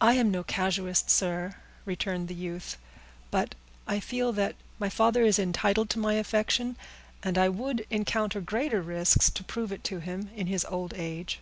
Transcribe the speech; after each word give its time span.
"I 0.00 0.14
am 0.14 0.30
no 0.30 0.42
casuist, 0.42 1.10
sir," 1.10 1.56
returned 1.84 2.28
the 2.28 2.34
youth; 2.34 2.78
"but 3.30 3.54
I 3.86 4.00
feel 4.00 4.32
that 4.32 4.56
my 4.78 4.88
father 4.88 5.20
is 5.22 5.38
entitled 5.38 5.90
to 5.90 5.98
my 5.98 6.14
affection, 6.14 6.76
and 7.22 7.36
I 7.36 7.50
would 7.50 7.86
encounter 7.90 8.40
greater 8.40 8.80
risks 8.80 9.28
to 9.28 9.44
prove 9.44 9.70
it 9.70 9.84
to 9.84 9.98
him 10.00 10.30
in 10.34 10.46
his 10.46 10.64
old 10.70 10.94
age." 10.96 11.40